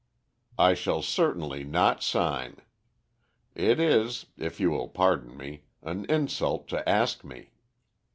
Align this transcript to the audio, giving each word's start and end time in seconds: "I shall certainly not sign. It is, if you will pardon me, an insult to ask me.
"I 0.57 0.73
shall 0.73 1.03
certainly 1.03 1.63
not 1.63 2.01
sign. 2.01 2.57
It 3.53 3.79
is, 3.79 4.25
if 4.35 4.59
you 4.59 4.71
will 4.71 4.87
pardon 4.89 5.37
me, 5.37 5.65
an 5.83 6.05
insult 6.05 6.67
to 6.69 6.89
ask 6.89 7.23
me. 7.23 7.51